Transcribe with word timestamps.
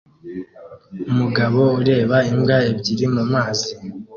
Umugabo 1.11 1.61
ureba 1.81 2.17
imbwa 2.31 2.57
ebyiri 2.69 3.05
mumazi 3.13 3.71